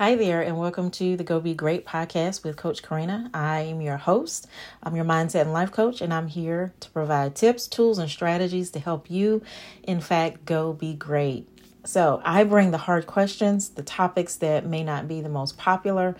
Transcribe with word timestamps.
Hi 0.00 0.14
there, 0.14 0.40
and 0.40 0.56
welcome 0.56 0.90
to 0.92 1.14
the 1.14 1.24
Go 1.24 1.40
Be 1.40 1.52
Great 1.52 1.84
podcast 1.84 2.42
with 2.42 2.56
Coach 2.56 2.82
Karina. 2.82 3.28
I 3.34 3.60
am 3.60 3.82
your 3.82 3.98
host. 3.98 4.46
I'm 4.82 4.96
your 4.96 5.04
mindset 5.04 5.42
and 5.42 5.52
life 5.52 5.72
coach, 5.72 6.00
and 6.00 6.14
I'm 6.14 6.28
here 6.28 6.72
to 6.80 6.88
provide 6.88 7.34
tips, 7.34 7.68
tools, 7.68 7.98
and 7.98 8.08
strategies 8.08 8.70
to 8.70 8.78
help 8.78 9.10
you, 9.10 9.42
in 9.82 10.00
fact, 10.00 10.46
go 10.46 10.72
be 10.72 10.94
great. 10.94 11.46
So, 11.84 12.22
I 12.24 12.44
bring 12.44 12.70
the 12.70 12.78
hard 12.78 13.06
questions, 13.06 13.68
the 13.68 13.82
topics 13.82 14.36
that 14.36 14.64
may 14.64 14.82
not 14.82 15.06
be 15.06 15.20
the 15.20 15.28
most 15.28 15.58
popular, 15.58 16.16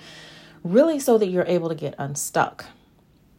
really 0.62 0.98
so 0.98 1.16
that 1.16 1.28
you're 1.28 1.46
able 1.46 1.70
to 1.70 1.74
get 1.74 1.94
unstuck. 1.96 2.66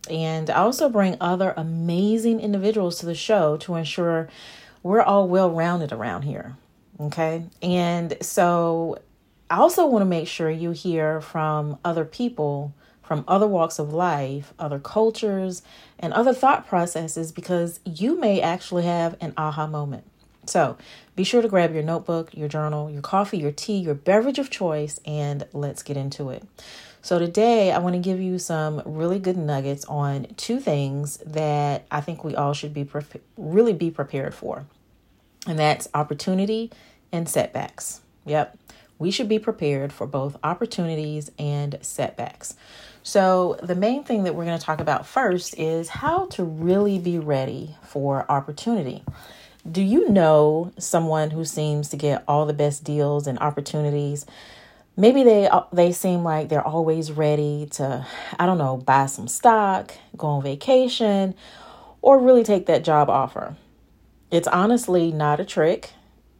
And 0.09 0.49
I 0.49 0.55
also 0.55 0.89
bring 0.89 1.17
other 1.21 1.53
amazing 1.55 2.39
individuals 2.39 2.97
to 2.97 3.05
the 3.05 3.13
show 3.13 3.57
to 3.57 3.75
ensure 3.75 4.27
we're 4.81 5.03
all 5.03 5.27
well 5.27 5.51
rounded 5.51 5.91
around 5.91 6.23
here. 6.23 6.55
Okay. 6.99 7.45
And 7.61 8.17
so 8.21 8.97
I 9.51 9.57
also 9.57 9.85
want 9.85 10.01
to 10.01 10.07
make 10.07 10.27
sure 10.27 10.49
you 10.49 10.71
hear 10.71 11.21
from 11.21 11.77
other 11.83 12.05
people 12.05 12.73
from 13.11 13.25
other 13.27 13.45
walks 13.45 13.77
of 13.77 13.91
life, 13.91 14.53
other 14.57 14.79
cultures, 14.79 15.63
and 15.99 16.13
other 16.13 16.33
thought 16.33 16.65
processes 16.65 17.33
because 17.33 17.81
you 17.83 18.17
may 18.17 18.39
actually 18.39 18.83
have 18.83 19.17
an 19.19 19.33
aha 19.35 19.67
moment. 19.67 20.05
So 20.45 20.77
be 21.17 21.25
sure 21.25 21.41
to 21.41 21.49
grab 21.49 21.73
your 21.73 21.83
notebook, 21.83 22.33
your 22.33 22.47
journal, 22.47 22.89
your 22.89 23.01
coffee, 23.01 23.37
your 23.37 23.51
tea, 23.51 23.79
your 23.79 23.95
beverage 23.95 24.39
of 24.39 24.49
choice, 24.49 24.97
and 25.05 25.45
let's 25.51 25.83
get 25.83 25.97
into 25.97 26.29
it. 26.29 26.47
So, 27.01 27.19
today 27.19 27.73
I 27.73 27.79
want 27.79 27.95
to 27.95 27.99
give 27.99 28.21
you 28.21 28.39
some 28.39 28.81
really 28.85 29.19
good 29.19 29.35
nuggets 29.35 29.83
on 29.85 30.27
two 30.37 30.61
things 30.61 31.17
that 31.25 31.85
I 31.91 31.99
think 31.99 32.23
we 32.23 32.33
all 32.33 32.53
should 32.53 32.73
be 32.73 32.85
pre- 32.85 33.03
really 33.35 33.73
be 33.73 33.91
prepared 33.91 34.33
for, 34.33 34.67
and 35.45 35.59
that's 35.59 35.89
opportunity 35.93 36.71
and 37.11 37.27
setbacks. 37.27 37.99
Yep, 38.25 38.57
we 39.01 39.09
should 39.09 39.27
be 39.27 39.39
prepared 39.39 39.91
for 39.91 40.05
both 40.05 40.37
opportunities 40.43 41.31
and 41.39 41.79
setbacks. 41.81 42.55
So, 43.01 43.57
the 43.63 43.73
main 43.73 44.03
thing 44.03 44.23
that 44.23 44.35
we're 44.35 44.45
going 44.45 44.59
to 44.59 44.63
talk 44.63 44.79
about 44.79 45.07
first 45.07 45.57
is 45.57 45.89
how 45.89 46.27
to 46.27 46.43
really 46.43 46.99
be 46.99 47.17
ready 47.17 47.75
for 47.81 48.29
opportunity. 48.31 49.03
Do 49.69 49.81
you 49.81 50.07
know 50.09 50.71
someone 50.77 51.31
who 51.31 51.45
seems 51.45 51.89
to 51.89 51.97
get 51.97 52.23
all 52.27 52.45
the 52.45 52.53
best 52.53 52.83
deals 52.83 53.25
and 53.25 53.39
opportunities? 53.39 54.27
Maybe 54.95 55.23
they 55.23 55.47
uh, 55.47 55.63
they 55.73 55.93
seem 55.93 56.23
like 56.23 56.49
they're 56.49 56.65
always 56.65 57.11
ready 57.11 57.67
to 57.71 58.05
I 58.37 58.45
don't 58.45 58.59
know, 58.59 58.77
buy 58.77 59.07
some 59.07 59.27
stock, 59.27 59.93
go 60.15 60.27
on 60.27 60.43
vacation, 60.43 61.33
or 62.03 62.19
really 62.19 62.43
take 62.43 62.67
that 62.67 62.83
job 62.83 63.09
offer. 63.09 63.55
It's 64.29 64.47
honestly 64.47 65.11
not 65.11 65.39
a 65.39 65.45
trick. 65.45 65.91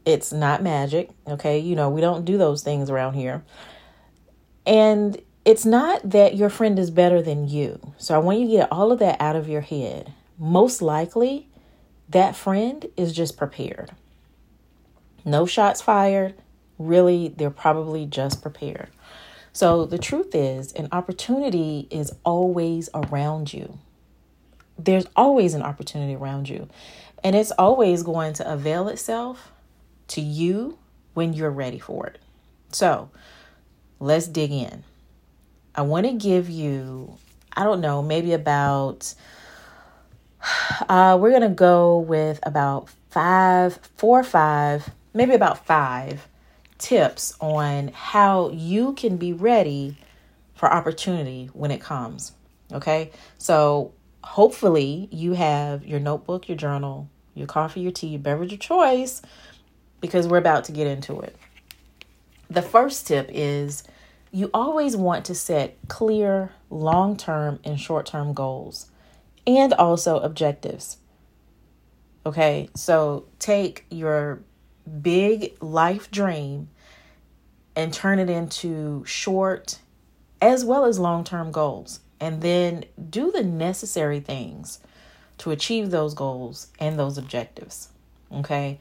It's 0.06 0.34
not 0.34 0.64
magic, 0.64 1.10
okay? 1.28 1.60
You 1.60 1.76
know, 1.76 1.90
we 1.90 2.02
don't 2.02 2.26
do 2.26 2.38
those 2.38 2.64
things 2.64 2.90
around 2.90 3.14
here. 3.14 3.44
And 4.66 5.22
it's 5.46 5.66
not 5.66 6.08
that 6.10 6.36
your 6.36 6.50
friend 6.50 6.78
is 6.80 6.92
better 6.92 7.22
than 7.22 7.48
you. 7.48 7.94
So 7.98 8.16
I 8.16 8.20
want 8.20 8.40
you 8.40 8.46
to 8.46 8.52
get 8.52 8.72
all 8.72 8.92
of 8.92 9.00
that 9.00 9.20
out 9.20 9.36
of 9.36 9.50
your 9.50 9.62
head. 9.62 10.14
Most 10.38 10.82
likely, 10.82 11.50
that 12.10 12.36
friend 12.36 12.86
is 12.98 13.14
just 13.14 13.38
prepared. 13.38 13.92
No 15.24 15.46
shots 15.46 15.82
fired. 15.82 16.36
Really, 16.78 17.28
they're 17.28 17.50
probably 17.50 18.06
just 18.06 18.42
prepared. 18.42 18.90
So 19.54 19.86
the 19.86 19.98
truth 19.98 20.34
is, 20.34 20.72
an 20.74 20.88
opportunity 20.92 21.88
is 21.92 22.12
always 22.24 22.90
around 22.94 23.54
you. 23.54 23.78
There's 24.80 25.06
always 25.16 25.54
an 25.54 25.62
opportunity 25.62 26.16
around 26.16 26.50
you, 26.50 26.70
and 27.24 27.36
it's 27.36 27.52
always 27.52 28.02
going 28.02 28.34
to 28.34 28.52
avail 28.52 28.88
itself 28.88 29.52
to 30.12 30.22
you 30.22 30.78
when 31.14 31.34
you're 31.34 31.52
ready 31.52 31.80
for 31.80 32.08
it. 32.08 32.20
So 32.72 33.10
let's 34.00 34.28
dig 34.28 34.52
in. 34.52 34.84
I 35.74 35.84
want 35.84 36.06
to 36.06 36.14
give 36.14 36.50
you, 36.50 37.18
I 37.54 37.64
don't 37.64 37.82
know, 37.82 38.02
maybe 38.02 38.34
about, 38.34 39.14
uh, 40.90 41.18
we're 41.20 41.30
going 41.30 41.42
to 41.42 41.50
go 41.50 42.00
with 42.00 42.40
about 42.44 42.90
five, 43.10 43.80
four 43.96 44.20
or 44.20 44.24
five, 44.24 44.90
maybe 45.14 45.34
about 45.34 45.66
five 45.66 46.28
tips 46.78 47.34
on 47.40 47.90
how 47.90 48.50
you 48.50 48.94
can 48.94 49.18
be 49.18 49.34
ready 49.34 49.98
for 50.56 50.72
opportunity 50.72 51.50
when 51.54 51.72
it 51.72 51.80
comes. 51.80 52.34
Okay. 52.74 53.12
So 53.38 53.94
hopefully 54.24 55.08
you 55.12 55.34
have 55.34 55.86
your 55.86 56.00
notebook, 56.00 56.48
your 56.50 56.58
journal, 56.58 57.10
your 57.34 57.48
coffee, 57.48 57.82
your 57.82 57.92
tea, 57.92 58.08
your 58.08 58.20
beverage 58.20 58.54
of 58.54 58.60
choice 58.60 59.22
because 60.02 60.28
we're 60.28 60.38
about 60.38 60.66
to 60.66 60.72
get 60.72 60.88
into 60.88 61.22
it. 61.22 61.36
The 62.50 62.62
first 62.62 63.08
tip 63.08 63.30
is 63.32 63.84
you 64.32 64.50
always 64.54 64.96
want 64.96 65.26
to 65.26 65.36
set 65.36 65.78
clear 65.88 66.52
long 66.70 67.16
term 67.16 67.60
and 67.64 67.80
short 67.80 68.06
term 68.06 68.34
goals 68.34 68.90
and 69.48 69.74
also 69.74 70.20
objectives. 70.20 70.98
Okay, 72.26 72.70
so 72.76 73.26
take 73.40 73.86
your 73.90 74.42
big 75.02 75.56
life 75.62 76.12
dream 76.12 76.70
and 77.76 77.94
turn 77.94 78.20
it 78.20 78.30
into 78.30 79.04
short 79.06 79.80
as 80.42 80.66
well 80.66 80.86
as 80.86 81.00
long 81.00 81.24
term 81.24 81.52
goals. 81.52 82.00
And 82.20 82.42
then 82.42 82.86
do 83.10 83.32
the 83.32 83.44
necessary 83.44 84.20
things 84.20 84.80
to 85.40 85.50
achieve 85.50 85.90
those 85.90 86.14
goals 86.14 86.68
and 86.80 87.00
those 87.00 87.18
objectives. 87.18 87.90
Okay, 88.32 88.80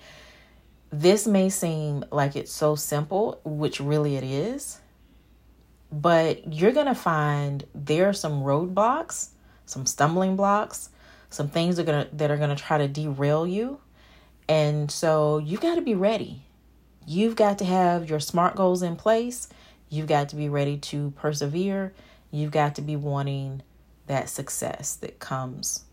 this 0.91 1.27
may 1.27 1.49
seem 1.49 2.05
like 2.11 2.37
it's 2.37 2.53
so 2.53 2.75
simple, 2.75 3.41
which 3.45 3.81
really 3.81 4.17
it 4.17 4.25
is, 4.25 4.81
but 5.93 6.53
you're 6.53 6.73
going 6.73 6.87
to 6.87 6.95
find 6.95 7.65
there 7.75 8.09
are 8.09 8.13
some 8.13 8.43
roadblocks, 8.43 9.31
some 9.67 9.87
stumbling 9.87 10.37
blocks, 10.37 10.91
some 11.31 11.49
things 11.49 11.79
are 11.79 11.85
going 11.85 12.07
to 12.07 12.17
that 12.17 12.31
are 12.31 12.37
going 12.37 12.55
to 12.55 12.61
try 12.61 12.79
to 12.79 12.89
derail 12.89 13.47
you. 13.47 13.81
And 14.49 14.91
so 14.91 15.39
you've 15.39 15.61
got 15.61 15.77
to 15.77 15.81
be 15.81 15.95
ready. 15.95 16.43
You've 17.07 17.37
got 17.37 17.59
to 17.59 17.65
have 17.65 18.11
your 18.11 18.19
smart 18.19 18.57
goals 18.57 18.83
in 18.83 18.97
place. 18.97 19.49
You've 19.89 20.09
got 20.09 20.29
to 20.31 20.37
be 20.37 20.49
ready 20.49 20.77
to 20.77 21.13
persevere. 21.13 21.95
You've 22.33 22.51
got 22.51 22.75
to 22.77 22.83
be 22.83 22.97
wanting 22.97 23.63
that 24.07 24.29
success 24.29 24.97
that 24.97 25.21
comes 25.21 25.85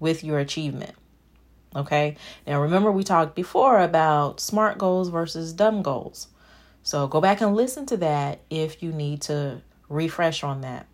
with 0.00 0.24
your 0.24 0.40
achievement. 0.40 0.94
Okay. 1.74 2.16
Now, 2.46 2.62
remember, 2.62 2.90
we 2.90 3.04
talked 3.04 3.34
before 3.34 3.80
about 3.80 4.40
smart 4.40 4.78
goals 4.78 5.08
versus 5.08 5.52
dumb 5.52 5.82
goals. 5.82 6.28
So 6.82 7.06
go 7.08 7.20
back 7.20 7.40
and 7.40 7.56
listen 7.56 7.84
to 7.86 7.96
that 7.98 8.40
if 8.48 8.82
you 8.82 8.92
need 8.92 9.22
to 9.22 9.60
refresh 9.88 10.44
on 10.44 10.60
that. 10.60 10.86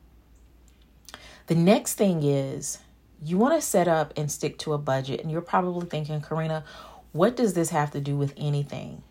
The 1.47 1.55
next 1.55 1.95
thing 1.95 2.23
is 2.23 2.79
you 3.23 3.39
want 3.39 3.55
to 3.55 3.67
set 3.67 3.87
up 3.87 4.13
and 4.17 4.31
stick 4.31 4.59
to 4.59 4.73
a 4.73 4.79
budget. 4.79 5.21
And 5.21 5.31
you're 5.31 5.41
probably 5.41 5.87
thinking, 5.87 6.21
Karina, 6.21 6.65
what 7.13 7.37
does 7.37 7.55
this 7.55 7.71
have 7.71 7.91
to 7.93 8.01
do 8.01 8.17
with 8.17 8.33
anything? 8.37 9.03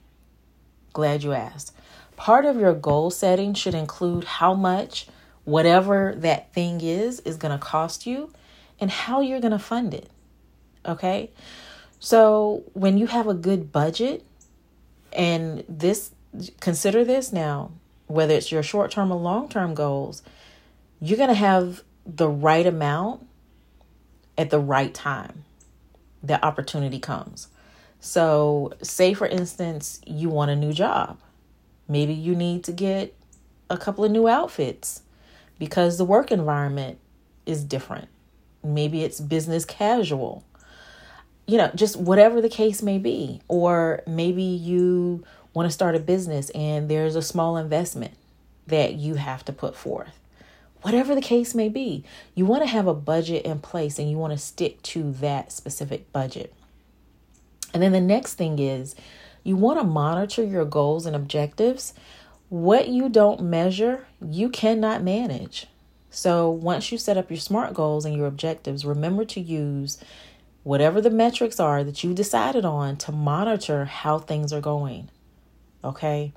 Glad 0.93 1.23
you 1.23 1.33
asked. 1.33 1.73
Part 2.17 2.45
of 2.45 2.59
your 2.59 2.73
goal 2.73 3.09
setting 3.11 3.53
should 3.53 3.73
include 3.73 4.25
how 4.25 4.53
much 4.53 5.07
whatever 5.43 6.13
that 6.17 6.53
thing 6.53 6.81
is 6.81 7.19
is 7.21 7.37
going 7.37 7.57
to 7.57 7.63
cost 7.63 8.05
you 8.05 8.31
and 8.79 8.91
how 8.91 9.21
you're 9.21 9.39
going 9.39 9.51
to 9.51 9.59
fund 9.59 9.93
it. 9.93 10.09
Okay. 10.85 11.31
So 11.99 12.63
when 12.73 12.97
you 12.97 13.07
have 13.07 13.27
a 13.27 13.33
good 13.33 13.71
budget, 13.71 14.25
and 15.13 15.63
this, 15.67 16.11
consider 16.59 17.03
this 17.03 17.31
now, 17.31 17.71
whether 18.07 18.33
it's 18.33 18.51
your 18.51 18.63
short 18.63 18.91
term 18.91 19.11
or 19.11 19.19
long 19.19 19.49
term 19.49 19.73
goals, 19.73 20.23
you're 20.99 21.17
going 21.17 21.29
to 21.29 21.35
have 21.35 21.83
the 22.05 22.27
right 22.27 22.65
amount 22.65 23.27
at 24.37 24.49
the 24.49 24.59
right 24.59 24.93
time. 24.93 25.43
The 26.23 26.43
opportunity 26.43 26.99
comes. 26.99 27.47
So, 27.99 28.73
say 28.81 29.13
for 29.13 29.27
instance, 29.27 30.01
you 30.05 30.29
want 30.29 30.51
a 30.51 30.55
new 30.55 30.73
job. 30.73 31.19
Maybe 31.87 32.13
you 32.13 32.35
need 32.35 32.63
to 32.63 32.71
get 32.71 33.15
a 33.69 33.77
couple 33.77 34.03
of 34.03 34.11
new 34.11 34.27
outfits 34.27 35.03
because 35.59 35.97
the 35.97 36.05
work 36.05 36.31
environment 36.31 36.97
is 37.45 37.63
different. 37.63 38.07
Maybe 38.63 39.03
it's 39.03 39.19
business 39.19 39.65
casual 39.65 40.43
you 41.47 41.57
know, 41.57 41.71
just 41.75 41.95
whatever 41.95 42.41
the 42.41 42.49
case 42.49 42.81
may 42.81 42.97
be. 42.97 43.41
Or 43.47 44.01
maybe 44.07 44.43
you 44.43 45.23
want 45.53 45.67
to 45.67 45.73
start 45.73 45.95
a 45.95 45.99
business 45.99 46.49
and 46.51 46.89
there's 46.89 47.15
a 47.15 47.21
small 47.21 47.57
investment 47.57 48.13
that 48.67 48.95
you 48.95 49.15
have 49.15 49.43
to 49.45 49.53
put 49.53 49.75
forth. 49.75 50.17
Whatever 50.81 51.13
the 51.13 51.21
case 51.21 51.53
may 51.53 51.69
be, 51.69 52.03
you 52.33 52.45
want 52.45 52.63
to 52.63 52.69
have 52.69 52.87
a 52.87 52.93
budget 52.93 53.45
in 53.45 53.59
place 53.59 53.99
and 53.99 54.09
you 54.09 54.17
want 54.17 54.33
to 54.33 54.37
stick 54.37 54.81
to 54.83 55.11
that 55.13 55.51
specific 55.51 56.11
budget. 56.11 56.53
And 57.73 57.83
then 57.83 57.91
the 57.91 58.01
next 58.01 58.35
thing 58.35 58.57
is 58.59 58.95
you 59.43 59.55
want 59.55 59.79
to 59.79 59.85
monitor 59.85 60.43
your 60.43 60.65
goals 60.65 61.05
and 61.05 61.15
objectives. 61.15 61.93
What 62.49 62.87
you 62.87 63.09
don't 63.09 63.41
measure, 63.41 64.07
you 64.21 64.49
cannot 64.49 65.03
manage. 65.03 65.67
So 66.09 66.49
once 66.49 66.91
you 66.91 66.97
set 66.97 67.17
up 67.17 67.29
your 67.29 67.39
SMART 67.39 67.73
goals 67.73 68.03
and 68.03 68.15
your 68.15 68.27
objectives, 68.27 68.83
remember 68.83 69.23
to 69.25 69.39
use 69.39 69.97
whatever 70.63 71.01
the 71.01 71.09
metrics 71.09 71.59
are 71.59 71.83
that 71.83 72.03
you 72.03 72.13
decided 72.13 72.65
on 72.65 72.97
to 72.97 73.11
monitor 73.11 73.85
how 73.85 74.19
things 74.19 74.53
are 74.53 74.61
going. 74.61 75.09
Okay. 75.83 76.33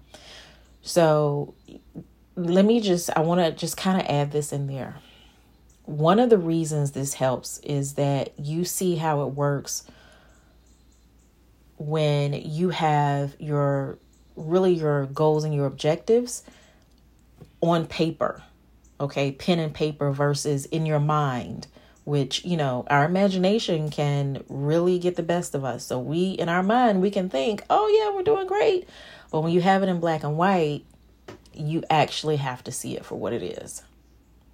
So 0.82 1.54
let 2.36 2.64
me 2.64 2.80
just, 2.80 3.10
I 3.16 3.20
want 3.20 3.40
to 3.40 3.52
just 3.52 3.76
kind 3.76 4.00
of 4.00 4.06
add 4.08 4.32
this 4.32 4.52
in 4.52 4.66
there. 4.66 4.96
One 5.84 6.18
of 6.18 6.30
the 6.30 6.38
reasons 6.38 6.92
this 6.92 7.14
helps 7.14 7.58
is 7.58 7.94
that 7.94 8.38
you 8.38 8.64
see 8.64 8.96
how 8.96 9.22
it 9.26 9.34
works 9.34 9.84
when 11.76 12.32
you 12.32 12.70
have 12.70 13.34
your 13.38 13.98
really 14.36 14.72
your 14.72 15.06
goals 15.06 15.44
and 15.44 15.54
your 15.54 15.66
objectives 15.66 16.42
on 17.60 17.86
paper, 17.86 18.42
okay, 19.00 19.32
pen 19.32 19.58
and 19.58 19.74
paper 19.74 20.10
versus 20.10 20.66
in 20.66 20.86
your 20.86 21.00
mind, 21.00 21.66
which, 22.04 22.44
you 22.44 22.56
know, 22.56 22.84
our 22.88 23.04
imagination 23.04 23.90
can 23.90 24.44
really 24.48 24.98
get 24.98 25.16
the 25.16 25.22
best 25.22 25.54
of 25.54 25.64
us. 25.64 25.84
So 25.86 25.98
we, 25.98 26.30
in 26.30 26.48
our 26.48 26.62
mind, 26.62 27.00
we 27.00 27.10
can 27.10 27.28
think, 27.28 27.62
oh, 27.70 27.88
yeah, 27.88 28.14
we're 28.14 28.22
doing 28.22 28.46
great. 28.46 28.88
But 29.30 29.40
when 29.40 29.52
you 29.52 29.60
have 29.62 29.82
it 29.82 29.88
in 29.88 30.00
black 30.00 30.22
and 30.22 30.36
white, 30.36 30.84
you 31.54 31.82
actually 31.88 32.36
have 32.36 32.62
to 32.64 32.72
see 32.72 32.96
it 32.96 33.04
for 33.04 33.16
what 33.16 33.32
it 33.32 33.42
is. 33.42 33.82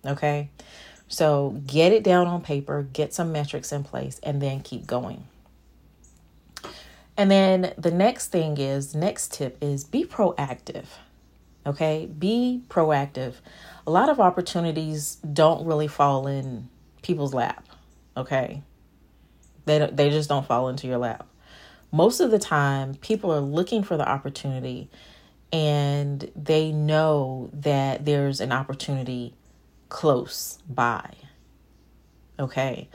Okay. 0.06 0.50
So 1.08 1.60
get 1.66 1.92
it 1.92 2.04
down 2.04 2.28
on 2.28 2.40
paper, 2.40 2.86
get 2.92 3.12
some 3.12 3.32
metrics 3.32 3.72
in 3.72 3.82
place, 3.82 4.20
and 4.22 4.40
then 4.40 4.60
keep 4.60 4.86
going. 4.86 5.24
And 7.16 7.30
then 7.30 7.74
the 7.76 7.90
next 7.90 8.28
thing 8.28 8.58
is, 8.58 8.94
next 8.94 9.34
tip 9.34 9.58
is 9.60 9.82
be 9.82 10.04
proactive. 10.04 10.86
Okay, 11.66 12.06
be 12.06 12.62
proactive. 12.68 13.34
A 13.86 13.90
lot 13.90 14.08
of 14.08 14.20
opportunities 14.20 15.16
don't 15.16 15.66
really 15.66 15.88
fall 15.88 16.26
in 16.26 16.68
people's 17.02 17.34
lap. 17.34 17.66
Okay, 18.16 18.62
they 19.66 19.78
don't, 19.78 19.96
they 19.96 20.10
just 20.10 20.28
don't 20.28 20.46
fall 20.46 20.68
into 20.68 20.86
your 20.86 20.98
lap. 20.98 21.26
Most 21.92 22.20
of 22.20 22.30
the 22.30 22.38
time, 22.38 22.94
people 22.94 23.32
are 23.32 23.40
looking 23.40 23.82
for 23.82 23.96
the 23.96 24.08
opportunity, 24.08 24.88
and 25.52 26.30
they 26.36 26.72
know 26.72 27.50
that 27.52 28.04
there's 28.04 28.40
an 28.40 28.52
opportunity 28.52 29.34
close 29.88 30.58
by. 30.68 31.14
Okay. 32.38 32.88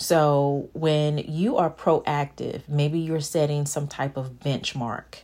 So 0.00 0.70
when 0.74 1.18
you 1.18 1.56
are 1.56 1.68
proactive, 1.70 2.68
maybe 2.68 3.00
you're 3.00 3.20
setting 3.20 3.66
some 3.66 3.88
type 3.88 4.16
of 4.16 4.38
benchmark 4.38 5.22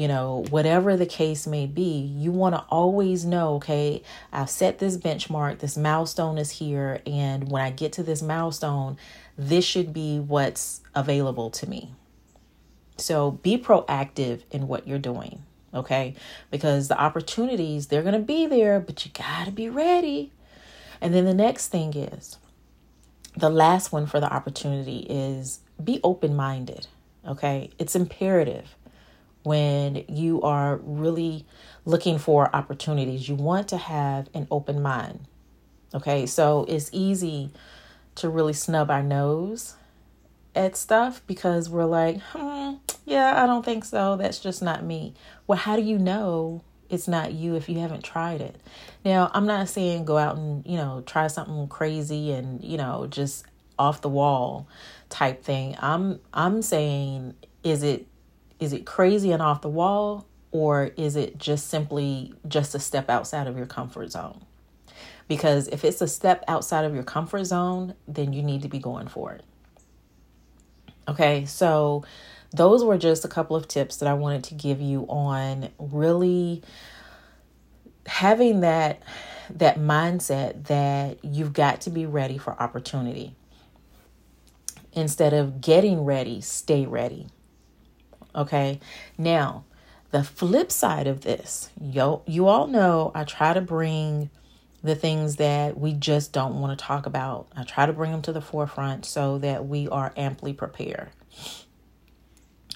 you 0.00 0.08
know, 0.08 0.46
whatever 0.48 0.96
the 0.96 1.04
case 1.04 1.46
may 1.46 1.66
be, 1.66 2.10
you 2.16 2.32
want 2.32 2.54
to 2.54 2.64
always 2.70 3.26
know, 3.26 3.56
okay, 3.56 4.02
I've 4.32 4.48
set 4.48 4.78
this 4.78 4.96
benchmark, 4.96 5.58
this 5.58 5.76
milestone 5.76 6.38
is 6.38 6.52
here, 6.52 7.02
and 7.06 7.50
when 7.50 7.60
I 7.60 7.68
get 7.68 7.92
to 7.92 8.02
this 8.02 8.22
milestone, 8.22 8.96
this 9.36 9.62
should 9.62 9.92
be 9.92 10.18
what's 10.18 10.80
available 10.94 11.50
to 11.50 11.68
me. 11.68 11.92
So 12.96 13.32
be 13.32 13.58
proactive 13.58 14.40
in 14.50 14.68
what 14.68 14.88
you're 14.88 14.98
doing, 14.98 15.42
okay? 15.74 16.14
Because 16.50 16.88
the 16.88 16.98
opportunities, 16.98 17.88
they're 17.88 18.00
going 18.00 18.14
to 18.14 18.20
be 18.20 18.46
there, 18.46 18.80
but 18.80 19.04
you 19.04 19.12
got 19.12 19.44
to 19.44 19.52
be 19.52 19.68
ready. 19.68 20.32
And 21.02 21.12
then 21.12 21.26
the 21.26 21.34
next 21.34 21.68
thing 21.68 21.92
is 21.94 22.38
the 23.36 23.50
last 23.50 23.92
one 23.92 24.06
for 24.06 24.18
the 24.18 24.32
opportunity 24.32 25.00
is 25.10 25.60
be 25.84 26.00
open 26.02 26.34
minded, 26.34 26.86
okay? 27.28 27.68
It's 27.78 27.94
imperative 27.94 28.74
when 29.42 30.04
you 30.08 30.42
are 30.42 30.76
really 30.82 31.46
looking 31.84 32.18
for 32.18 32.54
opportunities. 32.54 33.28
You 33.28 33.34
want 33.34 33.68
to 33.68 33.76
have 33.76 34.28
an 34.34 34.46
open 34.50 34.82
mind. 34.82 35.20
Okay, 35.94 36.26
so 36.26 36.66
it's 36.68 36.90
easy 36.92 37.50
to 38.16 38.28
really 38.28 38.52
snub 38.52 38.90
our 38.90 39.02
nose 39.02 39.76
at 40.54 40.76
stuff 40.76 41.22
because 41.26 41.68
we're 41.68 41.84
like, 41.84 42.20
hmm, 42.32 42.74
yeah, 43.04 43.42
I 43.42 43.46
don't 43.46 43.64
think 43.64 43.84
so. 43.84 44.16
That's 44.16 44.38
just 44.38 44.62
not 44.62 44.84
me. 44.84 45.14
Well, 45.46 45.58
how 45.58 45.76
do 45.76 45.82
you 45.82 45.98
know 45.98 46.62
it's 46.88 47.08
not 47.08 47.32
you 47.32 47.56
if 47.56 47.68
you 47.68 47.78
haven't 47.78 48.04
tried 48.04 48.40
it? 48.40 48.56
Now, 49.04 49.30
I'm 49.32 49.46
not 49.46 49.68
saying 49.68 50.04
go 50.04 50.18
out 50.18 50.36
and, 50.36 50.64
you 50.66 50.76
know, 50.76 51.02
try 51.06 51.26
something 51.26 51.66
crazy 51.68 52.32
and, 52.32 52.62
you 52.62 52.76
know, 52.76 53.06
just 53.08 53.46
off 53.78 54.02
the 54.02 54.08
wall 54.08 54.68
type 55.08 55.42
thing. 55.42 55.74
I'm 55.80 56.20
I'm 56.32 56.62
saying 56.62 57.34
is 57.64 57.82
it 57.82 58.06
is 58.60 58.72
it 58.72 58.86
crazy 58.86 59.32
and 59.32 59.42
off 59.42 59.62
the 59.62 59.68
wall 59.68 60.26
or 60.52 60.90
is 60.96 61.16
it 61.16 61.38
just 61.38 61.68
simply 61.68 62.34
just 62.46 62.74
a 62.74 62.78
step 62.78 63.08
outside 63.08 63.46
of 63.46 63.56
your 63.56 63.66
comfort 63.66 64.12
zone? 64.12 64.44
Because 65.26 65.68
if 65.68 65.84
it's 65.84 66.00
a 66.00 66.08
step 66.08 66.44
outside 66.46 66.84
of 66.84 66.94
your 66.94 67.02
comfort 67.02 67.44
zone 67.44 67.94
then 68.06 68.32
you 68.32 68.42
need 68.42 68.62
to 68.62 68.68
be 68.68 68.78
going 68.78 69.08
for 69.08 69.32
it. 69.32 69.44
Okay 71.08 71.46
so 71.46 72.04
those 72.52 72.84
were 72.84 72.98
just 72.98 73.24
a 73.24 73.28
couple 73.28 73.54
of 73.56 73.68
tips 73.68 73.98
that 73.98 74.08
i 74.08 74.12
wanted 74.12 74.42
to 74.42 74.54
give 74.54 74.80
you 74.80 75.06
on 75.08 75.68
really 75.78 76.60
having 78.06 78.60
that 78.60 79.00
that 79.50 79.78
mindset 79.78 80.64
that 80.64 81.24
you've 81.24 81.52
got 81.52 81.80
to 81.82 81.90
be 81.90 82.06
ready 82.06 82.38
for 82.38 82.60
opportunity. 82.60 83.34
Instead 84.92 85.32
of 85.32 85.60
getting 85.60 86.04
ready 86.04 86.40
stay 86.40 86.86
ready 86.86 87.28
Okay. 88.34 88.80
Now, 89.18 89.64
the 90.10 90.24
flip 90.24 90.72
side 90.72 91.06
of 91.06 91.22
this, 91.22 91.70
yo, 91.80 92.22
you 92.26 92.48
all 92.48 92.66
know 92.66 93.12
I 93.14 93.24
try 93.24 93.52
to 93.52 93.60
bring 93.60 94.30
the 94.82 94.94
things 94.94 95.36
that 95.36 95.78
we 95.78 95.92
just 95.92 96.32
don't 96.32 96.60
want 96.60 96.78
to 96.78 96.84
talk 96.84 97.06
about. 97.06 97.48
I 97.54 97.64
try 97.64 97.86
to 97.86 97.92
bring 97.92 98.12
them 98.12 98.22
to 98.22 98.32
the 98.32 98.40
forefront 98.40 99.04
so 99.04 99.38
that 99.38 99.66
we 99.66 99.88
are 99.88 100.12
amply 100.16 100.52
prepared. 100.52 101.10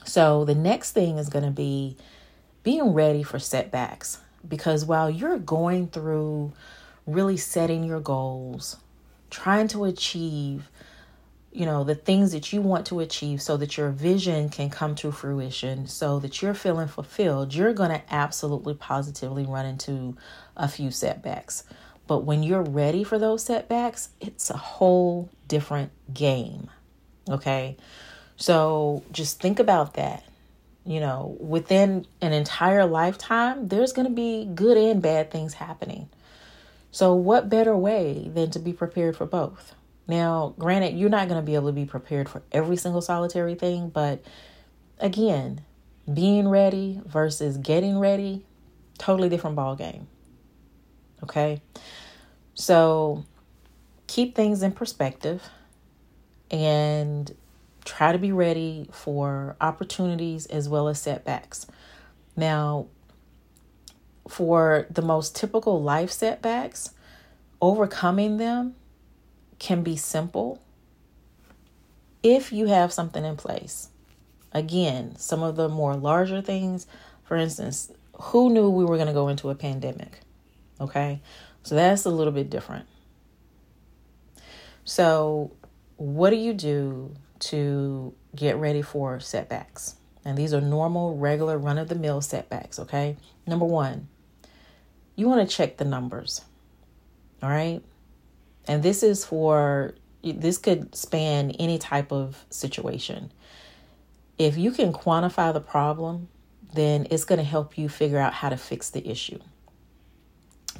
So, 0.05 0.45
the 0.45 0.55
next 0.55 0.93
thing 0.93 1.17
is 1.19 1.31
going 1.31 1.47
to 1.47 1.51
be 1.51 1.97
being 2.63 2.93
ready 2.93 3.23
for 3.23 3.39
setbacks 3.39 4.19
because 4.47 4.85
while 4.85 5.09
you're 5.09 5.39
going 5.39 5.89
through 5.89 6.53
really 7.07 7.37
setting 7.37 7.85
your 7.85 8.01
goals, 8.01 8.77
trying 9.31 9.69
to 9.69 9.85
achieve 9.85 10.71
you 11.55 11.65
know, 11.67 11.85
the 11.85 11.95
things 11.95 12.33
that 12.33 12.53
you 12.53 12.61
want 12.61 12.85
to 12.87 12.99
achieve 12.99 13.41
so 13.41 13.57
that 13.57 13.77
your 13.77 13.91
vision 13.91 14.49
can 14.49 14.69
come 14.71 14.97
to 14.97 15.13
fruition, 15.13 15.87
so 15.87 16.19
that 16.19 16.43
you're 16.43 16.53
feeling 16.53 16.89
fulfilled, 16.89 17.55
you're 17.55 17.73
going 17.73 17.91
to 17.91 18.03
absolutely 18.13 18.75
positively 18.75 19.47
run 19.47 19.65
into 19.65 20.17
a 20.57 20.67
few 20.67 20.91
setbacks. 20.91 21.63
But 22.09 22.25
when 22.25 22.43
you're 22.43 22.65
ready 22.65 23.05
for 23.05 23.21
those 23.21 23.45
setbacks, 23.45 24.09
it's 24.21 24.51
a 24.51 24.57
whole 24.57 25.31
different 25.47 25.93
game. 26.13 26.71
Okay. 27.31 27.77
So 28.37 29.05
just 29.13 29.41
think 29.41 29.61
about 29.61 29.95
that. 29.95 30.25
You 30.85 30.99
know, 30.99 31.37
within 31.39 32.05
an 32.21 32.33
entire 32.33 32.85
lifetime, 32.85 33.69
there's 33.69 33.93
going 33.93 34.09
to 34.09 34.13
be 34.13 34.45
good 34.45 34.77
and 34.77 35.01
bad 35.01 35.31
things 35.31 35.55
happening. 35.55 36.09
So, 36.91 37.15
what 37.15 37.49
better 37.49 37.75
way 37.77 38.31
than 38.35 38.51
to 38.51 38.59
be 38.59 38.75
prepared 38.75 39.17
for 39.17 39.25
both? 39.25 39.75
Now, 40.07 40.55
granted, 40.59 40.99
you're 40.99 41.09
not 41.09 41.29
going 41.29 41.41
to 41.41 41.47
be 41.47 41.55
able 41.55 41.69
to 41.69 41.73
be 41.73 41.87
prepared 41.87 42.29
for 42.29 42.43
every 42.53 42.77
single 42.77 43.01
solitary 43.01 43.55
thing, 43.55 43.89
but 43.89 44.23
again, 44.99 45.63
being 46.13 46.49
ready 46.49 47.01
versus 47.07 47.57
getting 47.57 47.99
ready, 47.99 48.45
totally 48.99 49.29
different 49.29 49.57
ball 49.57 49.77
game. 49.77 50.07
Okay? 51.23 51.63
So, 52.53 53.25
keep 54.07 54.35
things 54.35 54.63
in 54.63 54.73
perspective 54.73 55.43
and 56.51 57.35
try 57.85 58.13
to 58.13 58.19
be 58.19 58.33
ready 58.33 58.89
for 58.93 59.57
opportunities 59.61 60.47
as 60.47 60.69
well 60.69 60.89
as 60.89 61.01
setbacks. 61.01 61.67
Now, 62.37 62.89
for 64.29 64.87
the 64.91 65.03
most 65.03 65.37
typical 65.37 65.83
life 65.83 66.11
setbacks, 66.11 66.91
overcoming 67.61 68.37
them 68.37 68.75
can 69.65 69.83
be 69.83 69.97
simple 69.97 70.61
if 72.23 72.53
you 72.53 72.67
have 72.67 72.93
something 72.93 73.25
in 73.25 73.35
place. 73.35 73.89
Again, 74.53 75.17
some 75.17 75.43
of 75.43 75.57
the 75.57 75.71
more 75.71 75.97
larger 75.97 76.43
things, 76.43 76.87
for 77.25 77.39
instance, 77.39 77.91
who 78.13 78.51
knew 78.51 78.69
we 78.69 78.85
were 78.85 78.97
going 78.97 79.07
to 79.09 79.15
go 79.15 79.29
into 79.29 79.49
a 79.49 79.55
pandemic? 79.55 80.21
Okay, 80.79 81.23
so 81.63 81.75
that's 81.75 82.05
a 82.05 82.11
little 82.11 82.33
bit 82.33 82.51
different. 82.51 82.85
So, 84.85 85.51
what 85.97 86.29
do 86.29 86.37
you 86.37 86.53
do 86.53 87.15
to 87.39 88.13
get 88.37 88.57
ready 88.57 88.83
for 88.83 89.19
setbacks? 89.19 89.97
And 90.27 90.37
these 90.37 90.53
are 90.53 90.61
normal, 90.61 91.17
regular, 91.17 91.57
run 91.57 91.79
of 91.79 91.89
the 91.89 91.95
mill 91.95 92.21
setbacks, 92.21 92.79
okay? 92.79 93.17
Number 93.47 93.65
one, 93.65 94.09
you 95.17 95.27
want 95.27 95.49
to 95.49 95.57
check 95.57 95.79
the 95.79 95.87
numbers, 95.87 96.43
all 97.43 97.49
right? 97.49 97.83
And 98.67 98.83
this 98.83 99.03
is 99.03 99.25
for, 99.25 99.95
this 100.23 100.59
could 100.59 100.95
span 100.95 101.51
any 101.53 101.79
type 101.79 102.13
of 102.13 102.45
situation. 102.51 103.33
If 104.39 104.57
you 104.57 104.71
can 104.73 104.93
quantify 104.93 105.53
the 105.53 105.61
problem, 105.61 106.29
then 106.75 107.07
it's 107.11 107.25
going 107.25 107.39
to 107.39 107.45
help 107.45 107.79
you 107.79 107.89
figure 107.89 108.19
out 108.19 108.33
how 108.33 108.49
to 108.49 108.57
fix 108.57 108.91
the 108.91 109.07
issue. 109.09 109.39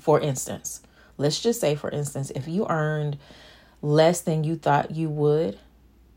For 0.01 0.21
instance, 0.21 0.83
let's 1.19 1.41
just 1.41 1.61
say, 1.61 1.75
for 1.77 1.91
instance, 1.91 2.31
if 2.31 2.49
you 2.49 2.67
earned 2.69 3.19
less 3.81 4.23
than 4.23 4.45
you 4.45 4.57
thought 4.57 4.91
you 4.91 5.09
would 5.09 5.59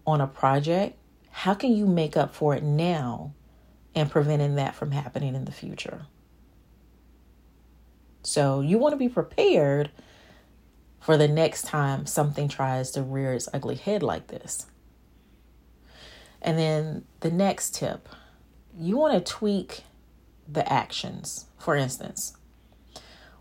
on 0.05 0.21
a 0.21 0.27
project, 0.27 0.97
how 1.29 1.53
can 1.53 1.75
you 1.75 1.85
make 1.85 2.17
up 2.17 2.33
for 2.33 2.55
it 2.55 2.63
now 2.63 3.33
and 3.93 4.09
preventing 4.09 4.55
that 4.55 4.73
from 4.73 4.91
happening 4.91 5.35
in 5.35 5.45
the 5.45 5.51
future? 5.51 6.05
So 8.23 8.61
you 8.61 8.77
want 8.77 8.93
to 8.93 8.97
be 8.97 9.09
prepared 9.09 9.91
for 11.07 11.15
the 11.15 11.27
next 11.29 11.61
time 11.61 12.05
something 12.05 12.49
tries 12.49 12.91
to 12.91 13.01
rear 13.01 13.31
its 13.31 13.47
ugly 13.53 13.75
head 13.75 14.03
like 14.03 14.27
this. 14.27 14.65
And 16.41 16.59
then 16.59 17.05
the 17.21 17.31
next 17.31 17.73
tip 17.75 18.09
you 18.77 18.97
want 18.97 19.13
to 19.13 19.33
tweak 19.33 19.85
the 20.49 20.69
actions. 20.69 21.45
For 21.57 21.77
instance, 21.77 22.35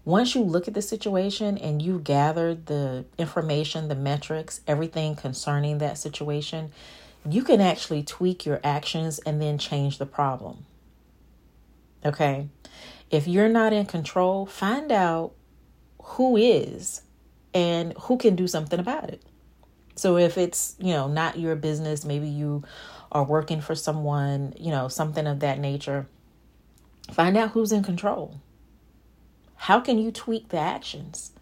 once 0.05 0.37
you 0.37 0.43
look 0.43 0.69
at 0.69 0.75
the 0.75 0.81
situation 0.81 1.59
and 1.59 1.83
you've 1.83 2.05
gathered 2.05 2.67
the 2.67 3.05
information, 3.19 3.89
the 3.89 3.97
metrics, 3.97 4.61
everything 4.69 5.17
concerning 5.17 5.79
that 5.79 5.99
situation, 5.99 6.71
you 7.29 7.43
can 7.43 7.61
actually 7.61 8.05
tweak 8.05 8.47
your 8.47 8.61
actions 8.63 9.19
and 9.27 9.43
then 9.43 9.59
change 9.59 9.99
the 9.99 10.07
problem. 10.07 10.67
Okay? 12.05 12.47
If 13.11 13.27
you're 13.27 13.49
not 13.49 13.73
in 13.73 13.87
control, 13.87 14.47
find 14.47 14.93
out 14.93 15.33
who 16.01 16.37
is 16.37 17.01
and 17.57 17.95
who 18.01 18.19
can 18.19 18.37
do 18.37 18.47
something 18.47 18.79
about 18.79 19.09
it. 19.09 19.23
So 19.95 20.19
if 20.19 20.37
it's, 20.37 20.77
you 20.79 20.93
know, 20.93 21.09
not 21.09 21.39
your 21.39 21.57
business, 21.57 22.05
maybe 22.05 22.29
you 22.29 22.65
are 23.11 23.25
working 23.25 23.63
for 23.63 23.75
someone, 23.75 24.53
you 24.59 24.71
know, 24.71 24.89
something 24.89 25.27
of 25.27 25.41
that 25.41 25.59
nature, 25.59 26.07
find 27.11 27.35
out 27.35 27.53
who's 27.53 27.73
in 27.73 27.83
control. 27.83 28.39
How 29.55 29.81
can 29.81 29.99
you 29.99 30.11
tweak 30.11 30.51
the 30.51 30.59
actions? 30.59 31.33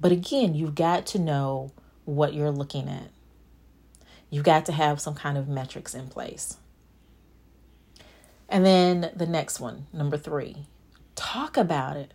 But 0.00 0.12
again, 0.12 0.54
you've 0.54 0.74
got 0.74 1.04
to 1.08 1.18
know 1.18 1.72
what 2.06 2.32
you're 2.32 2.50
looking 2.50 2.88
at. 2.88 3.10
You've 4.30 4.44
got 4.44 4.64
to 4.66 4.72
have 4.72 4.98
some 4.98 5.14
kind 5.14 5.36
of 5.36 5.46
metrics 5.46 5.94
in 5.94 6.08
place. 6.08 6.56
And 8.48 8.64
then 8.64 9.10
the 9.14 9.26
next 9.26 9.60
one, 9.60 9.88
number 9.92 10.16
three, 10.16 10.56
talk 11.16 11.58
about 11.58 11.98
it. 11.98 12.14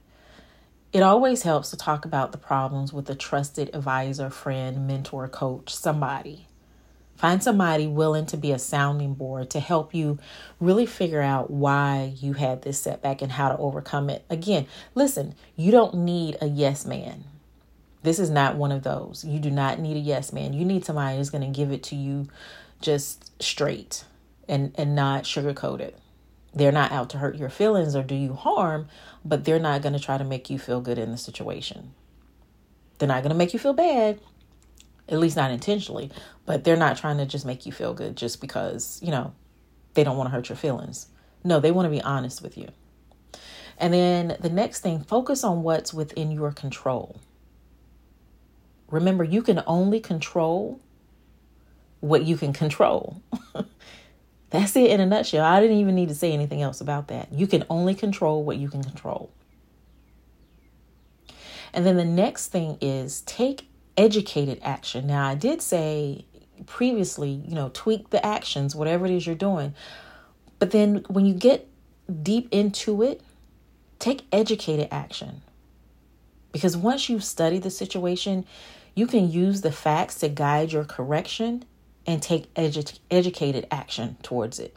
It 0.94 1.02
always 1.02 1.42
helps 1.42 1.72
to 1.72 1.78
talk 1.78 2.06
about 2.06 2.32
the 2.32 2.38
problems 2.38 2.94
with 2.94 3.10
a 3.10 3.16
trusted 3.16 3.74
advisor, 3.74 4.30
friend, 4.30 4.86
mentor, 4.86 5.28
coach, 5.28 5.74
somebody. 5.74 6.46
Find 7.16 7.42
somebody 7.42 7.88
willing 7.88 8.28
to 8.28 8.38
be 8.38 8.52
a 8.52 8.60
sounding 8.60 9.16
board 9.16 9.50
to 9.52 9.60
help 9.60 9.96
you 9.96 10.20
really 10.60 10.86
figure 10.86 11.22
out 11.22 11.50
why 11.50 12.14
you 12.18 12.34
had 12.34 12.62
this 12.62 12.80
setback 12.80 13.24
and 13.24 13.32
how 13.32 13.50
to 13.50 13.58
overcome 13.58 14.12
it. 14.12 14.24
Again, 14.30 14.68
listen, 14.94 15.34
you 15.56 15.72
don't 15.72 15.96
need 15.96 16.38
a 16.40 16.46
yes 16.46 16.86
man. 16.86 17.24
This 18.04 18.20
is 18.20 18.30
not 18.30 18.58
one 18.58 18.72
of 18.72 18.84
those. 18.84 19.26
You 19.26 19.40
do 19.40 19.50
not 19.50 19.80
need 19.80 19.98
a 19.98 20.02
yes 20.02 20.32
man. 20.32 20.54
You 20.54 20.64
need 20.64 20.86
somebody 20.86 21.18
who's 21.18 21.32
going 21.32 21.42
to 21.42 21.58
give 21.58 21.72
it 21.72 21.82
to 21.84 21.96
you 21.96 22.28
just 22.82 23.42
straight 23.42 24.04
and 24.48 24.76
and 24.76 24.94
not 24.94 25.24
sugarcoat 25.24 25.80
it. 25.80 25.98
They're 26.54 26.72
not 26.72 26.92
out 26.92 27.10
to 27.12 27.18
hurt 27.18 27.36
your 27.36 27.50
feelings 27.50 27.96
or 27.96 28.04
do 28.04 28.16
you 28.16 28.34
harm, 28.34 28.88
but 29.26 29.44
they're 29.44 29.60
not 29.60 29.82
going 29.82 29.94
to 29.94 30.00
try 30.00 30.18
to 30.18 30.24
make 30.24 30.50
you 30.50 30.60
feel 30.60 30.82
good 30.82 30.98
in 30.98 31.12
the 31.12 31.18
situation. 31.18 31.94
They're 32.98 33.08
not 33.08 33.24
going 33.24 33.32
to 33.32 33.38
make 33.38 33.54
you 33.54 33.60
feel 33.60 33.74
bad, 33.74 34.20
at 35.10 35.18
least 35.20 35.36
not 35.36 35.52
intentionally, 35.52 36.12
but 36.46 36.64
they're 36.64 36.78
not 36.78 36.98
trying 36.98 37.18
to 37.18 37.26
just 37.26 37.46
make 37.46 37.66
you 37.66 37.72
feel 37.72 37.94
good 37.94 38.16
just 38.16 38.40
because, 38.40 39.00
you 39.02 39.12
know, 39.12 39.34
they 39.96 40.04
don't 40.04 40.18
want 40.18 40.28
to 40.28 40.32
hurt 40.32 40.50
your 40.50 40.56
feelings. 40.56 41.08
No, 41.44 41.60
they 41.60 41.72
want 41.72 41.86
to 41.88 41.90
be 41.90 42.02
honest 42.02 42.42
with 42.42 42.58
you. 42.58 42.70
And 43.78 43.94
then 43.94 44.38
the 44.40 44.50
next 44.50 44.82
thing, 44.82 45.04
focus 45.04 45.44
on 45.44 45.64
what's 45.64 45.94
within 45.94 46.32
your 46.32 46.52
control. 46.52 47.20
Remember, 48.90 49.24
you 49.24 49.42
can 49.42 49.64
only 49.66 50.00
control 50.00 50.80
what 52.00 52.24
you 52.24 52.38
can 52.38 52.54
control. 52.54 53.22
That's 54.54 54.76
it 54.76 54.92
in 54.92 55.00
a 55.00 55.08
nutshell. 55.08 55.44
I 55.44 55.60
didn't 55.60 55.78
even 55.78 55.96
need 55.96 56.10
to 56.10 56.16
say 56.16 56.32
anything 56.32 56.62
else 56.62 56.80
about 56.80 57.08
that. 57.08 57.34
You 57.34 57.48
can 57.48 57.66
only 57.72 57.96
control 57.96 58.44
what 58.44 58.58
you 58.58 58.70
can 58.70 58.84
control. 58.84 59.32
And 61.74 61.88
then 61.88 61.98
the 61.98 62.06
next 62.06 62.50
thing 62.50 62.78
is 62.80 63.22
take 63.22 63.68
educated 63.98 64.60
action. 64.62 65.08
Now, 65.08 65.28
I 65.28 65.34
did 65.34 65.64
say 65.64 66.26
previously, 66.68 67.32
you 67.32 67.56
know, 67.56 67.72
tweak 67.74 68.12
the 68.12 68.24
actions, 68.24 68.76
whatever 68.76 69.08
it 69.08 69.12
is 69.12 69.26
you're 69.26 69.36
doing. 69.36 69.74
But 70.60 70.70
then 70.70 71.04
when 71.08 71.26
you 71.26 71.34
get 71.34 71.68
deep 72.22 72.48
into 72.52 73.02
it, 73.02 73.22
take 73.98 74.22
educated 74.32 74.88
action. 74.92 75.42
Because 76.52 76.78
once 76.78 77.10
you've 77.10 77.24
studied 77.24 77.64
the 77.64 77.72
situation, 77.72 78.46
you 78.94 79.08
can 79.08 79.32
use 79.32 79.62
the 79.62 79.72
facts 79.72 80.20
to 80.20 80.30
guide 80.30 80.72
your 80.72 80.86
correction 80.86 81.66
and 82.06 82.22
take 82.22 82.54
edu- 82.56 83.00
educated 83.10 83.68
action 83.72 84.18
towards 84.22 84.60
it 84.60 84.76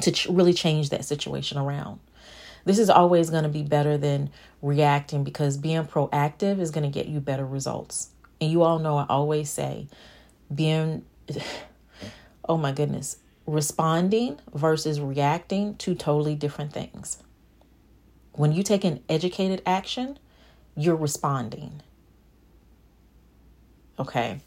to 0.00 0.12
ch- 0.12 0.26
really 0.26 0.52
change 0.52 0.90
that 0.90 1.04
situation 1.04 1.58
around. 1.58 2.00
This 2.64 2.78
is 2.78 2.90
always 2.90 3.30
going 3.30 3.44
to 3.44 3.48
be 3.48 3.62
better 3.62 3.96
than 3.96 4.30
reacting 4.60 5.22
because 5.22 5.56
being 5.56 5.84
proactive 5.84 6.58
is 6.58 6.70
going 6.70 6.90
to 6.90 6.90
get 6.90 7.06
you 7.06 7.20
better 7.20 7.46
results. 7.46 8.10
And 8.40 8.50
you 8.50 8.62
all 8.62 8.78
know 8.78 8.98
I 8.98 9.06
always 9.08 9.50
say 9.50 9.86
being, 10.52 11.04
oh 12.48 12.56
my 12.56 12.72
goodness, 12.72 13.18
responding 13.46 14.40
versus 14.52 15.00
reacting, 15.00 15.76
two 15.76 15.94
totally 15.94 16.34
different 16.34 16.72
things. 16.72 17.22
When 18.32 18.52
you 18.52 18.62
take 18.62 18.84
an 18.84 19.02
educated 19.08 19.62
action, 19.64 20.18
you're 20.76 20.96
responding. 20.96 21.82
Okay. 23.98 24.40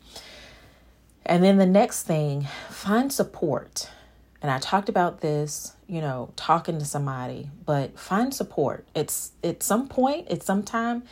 And 1.30 1.44
then 1.44 1.58
the 1.58 1.68
next 1.68 2.04
thing, 2.04 2.48
find 2.72 3.14
support. 3.14 3.88
And 4.42 4.50
I 4.50 4.58
talked 4.58 4.90
about 4.90 5.22
this, 5.22 5.74
you 5.86 6.02
know, 6.02 6.34
talking 6.36 6.80
to 6.80 6.86
somebody, 6.86 7.52
but 7.68 8.00
find 8.00 8.34
support. 8.34 8.88
It's 8.96 9.34
at 9.44 9.62
some 9.62 9.88
point, 9.88 10.28
at 10.30 10.42
some 10.42 10.64
time, 10.64 11.04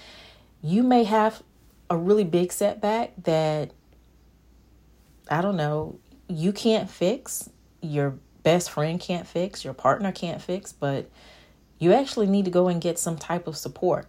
you 0.63 0.81
may 0.81 1.03
have 1.03 1.43
a 1.91 1.95
really 1.95 2.23
big 2.23 2.51
setback 2.51 3.13
that 3.25 3.71
I 5.29 5.41
don't 5.43 5.55
know, 5.55 5.99
you 6.27 6.51
can't 6.51 6.89
fix, 6.89 7.51
your 7.81 8.17
best 8.41 8.71
friend 8.71 8.99
can't 8.99 9.27
fix, 9.27 9.63
your 9.63 9.75
partner 9.75 10.11
can't 10.11 10.41
fix, 10.41 10.73
but 10.73 11.11
you 11.77 11.93
actually 11.93 12.25
need 12.25 12.45
to 12.45 12.51
go 12.51 12.69
and 12.69 12.81
get 12.81 12.97
some 12.97 13.17
type 13.17 13.45
of 13.45 13.55
support. 13.55 14.07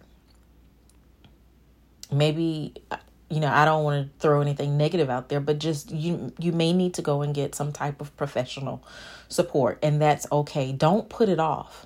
Maybe 2.11 2.73
you 3.29 3.39
know, 3.39 3.47
I 3.47 3.65
don't 3.65 3.83
want 3.83 4.07
to 4.07 4.19
throw 4.19 4.41
anything 4.41 4.77
negative 4.77 5.09
out 5.09 5.29
there, 5.29 5.39
but 5.39 5.59
just 5.59 5.91
you 5.91 6.33
you 6.39 6.51
may 6.51 6.73
need 6.73 6.95
to 6.95 7.01
go 7.01 7.21
and 7.21 7.33
get 7.33 7.55
some 7.55 7.71
type 7.71 8.01
of 8.01 8.15
professional 8.17 8.83
support 9.27 9.79
and 9.83 10.01
that's 10.01 10.25
okay. 10.31 10.71
Don't 10.71 11.09
put 11.09 11.29
it 11.29 11.39
off. 11.39 11.85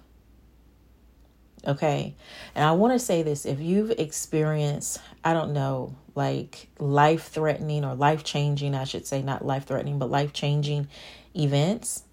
Okay? 1.65 2.15
And 2.55 2.65
I 2.65 2.71
want 2.73 2.93
to 2.93 2.99
say 2.99 3.23
this, 3.23 3.45
if 3.45 3.59
you've 3.59 3.91
experienced, 3.91 4.99
I 5.23 5.33
don't 5.33 5.53
know, 5.53 5.95
like 6.15 6.69
life-threatening 6.77 7.85
or 7.85 7.95
life-changing, 7.95 8.75
I 8.75 8.83
should 8.83 9.07
say 9.07 9.21
not 9.21 9.45
life-threatening, 9.45 9.97
but 9.97 10.09
life-changing 10.09 10.87
events, 11.35 12.03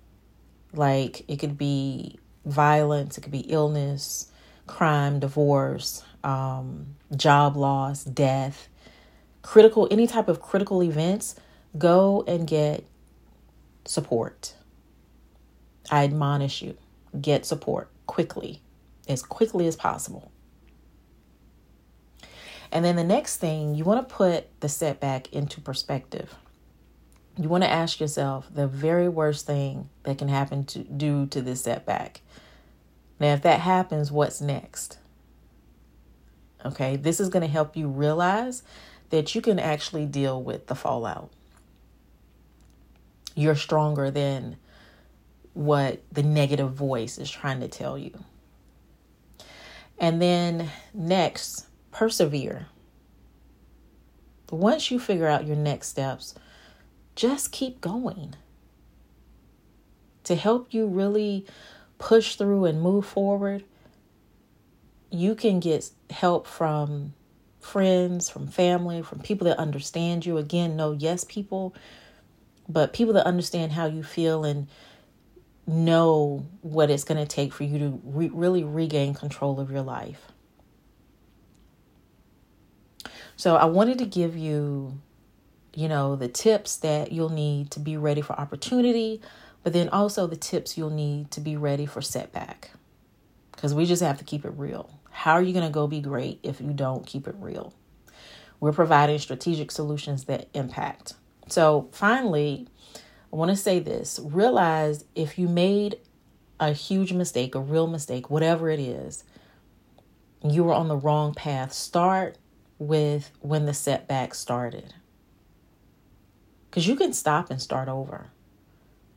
like 0.72 1.28
it 1.28 1.38
could 1.38 1.58
be 1.58 2.18
violence, 2.44 3.18
it 3.18 3.22
could 3.22 3.32
be 3.32 3.40
illness, 3.40 4.30
crime, 4.66 5.18
divorce, 5.18 6.04
um, 6.22 6.94
job 7.16 7.56
loss, 7.56 8.04
death, 8.04 8.68
critical, 9.42 9.88
any 9.90 10.06
type 10.06 10.28
of 10.28 10.40
critical 10.40 10.82
events, 10.82 11.36
go 11.78 12.24
and 12.26 12.46
get 12.46 12.84
support. 13.84 14.54
I 15.90 16.04
admonish 16.04 16.62
you 16.62 16.76
get 17.20 17.44
support 17.44 17.90
quickly, 18.06 18.62
as 19.08 19.22
quickly 19.22 19.66
as 19.66 19.76
possible. 19.76 20.30
And 22.72 22.84
then 22.84 22.96
the 22.96 23.04
next 23.04 23.38
thing, 23.38 23.74
you 23.74 23.84
want 23.84 24.08
to 24.08 24.14
put 24.14 24.60
the 24.60 24.68
setback 24.68 25.32
into 25.32 25.60
perspective. 25.60 26.34
You 27.36 27.48
want 27.48 27.64
to 27.64 27.70
ask 27.70 28.00
yourself 28.00 28.48
the 28.52 28.68
very 28.68 29.08
worst 29.08 29.46
thing 29.46 29.88
that 30.04 30.18
can 30.18 30.28
happen 30.28 30.64
to 30.66 30.80
due 30.80 31.26
to 31.26 31.42
this 31.42 31.62
setback. 31.62 32.20
Now, 33.18 33.32
if 33.32 33.42
that 33.42 33.60
happens, 33.60 34.12
what's 34.12 34.40
next? 34.40 34.98
Okay, 36.64 36.96
this 36.96 37.18
is 37.18 37.28
going 37.28 37.42
to 37.42 37.48
help 37.48 37.76
you 37.76 37.88
realize 37.88 38.62
that 39.10 39.34
you 39.34 39.42
can 39.42 39.58
actually 39.58 40.06
deal 40.06 40.42
with 40.42 40.66
the 40.66 40.74
fallout. 40.74 41.30
You're 43.34 43.56
stronger 43.56 44.10
than 44.10 44.56
what 45.52 46.02
the 46.12 46.22
negative 46.22 46.72
voice 46.72 47.18
is 47.18 47.30
trying 47.30 47.60
to 47.60 47.68
tell 47.68 47.98
you. 47.98 48.12
And 49.98 50.22
then 50.22 50.70
next, 50.94 51.66
persevere. 51.92 52.66
Once 54.50 54.90
you 54.90 54.98
figure 54.98 55.28
out 55.28 55.46
your 55.46 55.56
next 55.56 55.88
steps, 55.88 56.34
just 57.14 57.52
keep 57.52 57.80
going. 57.80 58.34
To 60.24 60.34
help 60.34 60.72
you 60.72 60.86
really 60.86 61.46
push 61.98 62.36
through 62.36 62.64
and 62.64 62.80
move 62.80 63.06
forward, 63.06 63.64
you 65.10 65.34
can 65.34 65.60
get 65.60 65.90
help 66.10 66.46
from 66.46 67.14
friends, 67.60 68.28
from 68.28 68.46
family, 68.46 69.02
from 69.02 69.20
people 69.20 69.46
that 69.46 69.58
understand 69.58 70.26
you. 70.26 70.38
Again, 70.38 70.76
no 70.76 70.92
yes 70.92 71.24
people, 71.24 71.74
but 72.68 72.92
people 72.92 73.14
that 73.14 73.26
understand 73.26 73.72
how 73.72 73.86
you 73.86 74.02
feel 74.02 74.44
and 74.44 74.66
know 75.66 76.46
what 76.62 76.90
it's 76.90 77.04
going 77.04 77.18
to 77.18 77.26
take 77.26 77.52
for 77.52 77.64
you 77.64 77.78
to 77.78 78.00
re- 78.04 78.30
really 78.32 78.64
regain 78.64 79.14
control 79.14 79.60
of 79.60 79.70
your 79.70 79.82
life. 79.82 80.32
So 83.36 83.56
I 83.56 83.64
wanted 83.66 83.98
to 83.98 84.06
give 84.06 84.36
you, 84.36 85.00
you 85.74 85.88
know, 85.88 86.16
the 86.16 86.28
tips 86.28 86.76
that 86.78 87.12
you'll 87.12 87.30
need 87.30 87.70
to 87.72 87.80
be 87.80 87.96
ready 87.96 88.20
for 88.20 88.38
opportunity, 88.38 89.22
but 89.62 89.72
then 89.72 89.88
also 89.88 90.26
the 90.26 90.36
tips 90.36 90.76
you'll 90.76 90.90
need 90.90 91.30
to 91.30 91.40
be 91.40 91.56
ready 91.56 91.86
for 91.86 92.02
setback. 92.02 92.70
Because 93.52 93.74
we 93.74 93.86
just 93.86 94.02
have 94.02 94.18
to 94.18 94.24
keep 94.24 94.44
it 94.44 94.52
real. 94.56 94.99
How 95.10 95.32
are 95.32 95.42
you 95.42 95.52
going 95.52 95.66
to 95.66 95.72
go 95.72 95.86
be 95.86 96.00
great 96.00 96.40
if 96.42 96.60
you 96.60 96.72
don't 96.72 97.06
keep 97.06 97.28
it 97.28 97.34
real? 97.38 97.74
We're 98.58 98.72
providing 98.72 99.18
strategic 99.18 99.70
solutions 99.70 100.24
that 100.24 100.48
impact. 100.54 101.14
So, 101.48 101.88
finally, 101.92 102.68
I 103.32 103.36
want 103.36 103.50
to 103.50 103.56
say 103.56 103.78
this 103.78 104.20
realize 104.22 105.04
if 105.14 105.38
you 105.38 105.48
made 105.48 105.98
a 106.58 106.72
huge 106.72 107.12
mistake, 107.12 107.54
a 107.54 107.60
real 107.60 107.86
mistake, 107.86 108.30
whatever 108.30 108.68
it 108.68 108.80
is, 108.80 109.24
you 110.42 110.64
were 110.64 110.74
on 110.74 110.88
the 110.88 110.96
wrong 110.96 111.34
path. 111.34 111.72
Start 111.72 112.36
with 112.78 113.30
when 113.40 113.66
the 113.66 113.74
setback 113.74 114.34
started. 114.34 114.94
Because 116.68 116.86
you 116.86 116.96
can 116.96 117.12
stop 117.12 117.50
and 117.50 117.60
start 117.60 117.88
over. 117.88 118.28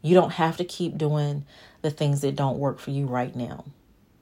You 0.02 0.16
don't 0.16 0.34
have 0.34 0.58
to 0.58 0.66
keep 0.66 0.98
doing 0.98 1.46
the 1.82 1.92
things 1.92 2.22
that 2.22 2.36
don't 2.36 2.58
work 2.58 2.80
for 2.80 2.92
you 2.92 3.06
right 3.06 3.36
now. 3.36 3.66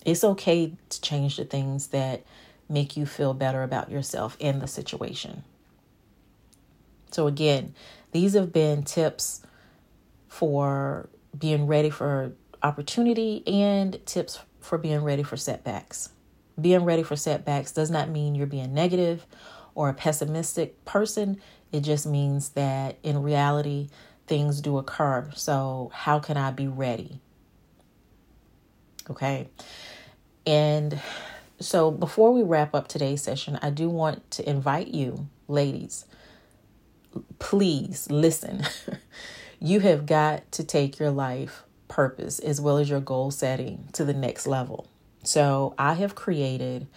It's 0.05 0.23
okay 0.23 0.73
to 0.89 1.01
change 1.01 1.37
the 1.37 1.45
things 1.45 1.87
that 1.87 2.23
make 2.67 2.97
you 2.97 3.05
feel 3.05 3.33
better 3.33 3.63
about 3.63 3.91
yourself 3.91 4.37
and 4.39 4.61
the 4.61 4.67
situation. 4.67 5.43
So, 7.11 7.27
again, 7.27 7.75
these 8.11 8.33
have 8.33 8.53
been 8.53 8.83
tips 8.83 9.41
for 10.27 11.09
being 11.37 11.67
ready 11.67 11.89
for 11.89 12.33
opportunity 12.63 13.43
and 13.45 14.03
tips 14.05 14.39
for 14.59 14.77
being 14.77 15.03
ready 15.03 15.23
for 15.23 15.37
setbacks. 15.37 16.09
Being 16.59 16.85
ready 16.85 17.03
for 17.03 17.15
setbacks 17.15 17.71
does 17.71 17.91
not 17.91 18.09
mean 18.09 18.35
you're 18.35 18.47
being 18.47 18.73
negative 18.73 19.25
or 19.75 19.89
a 19.89 19.93
pessimistic 19.93 20.83
person. 20.85 21.41
It 21.71 21.81
just 21.81 22.05
means 22.05 22.49
that 22.49 22.97
in 23.03 23.21
reality, 23.21 23.89
things 24.27 24.61
do 24.61 24.77
occur. 24.77 25.29
So, 25.35 25.91
how 25.93 26.19
can 26.19 26.37
I 26.37 26.51
be 26.51 26.67
ready? 26.67 27.19
Okay. 29.09 29.49
And 30.45 30.99
so, 31.59 31.91
before 31.91 32.33
we 32.33 32.41
wrap 32.41 32.73
up 32.73 32.87
today's 32.87 33.21
session, 33.21 33.59
I 33.61 33.69
do 33.69 33.89
want 33.89 34.29
to 34.31 34.49
invite 34.49 34.87
you, 34.87 35.27
ladies, 35.47 36.05
please 37.39 38.09
listen. 38.09 38.63
you 39.59 39.79
have 39.81 40.05
got 40.05 40.51
to 40.53 40.63
take 40.63 40.97
your 40.97 41.11
life 41.11 41.63
purpose 41.87 42.39
as 42.39 42.59
well 42.59 42.77
as 42.77 42.89
your 42.89 43.01
goal 43.01 43.29
setting 43.29 43.89
to 43.93 44.03
the 44.03 44.13
next 44.13 44.47
level. 44.47 44.87
So, 45.23 45.75
I 45.77 45.93
have 45.93 46.15
created 46.15 46.87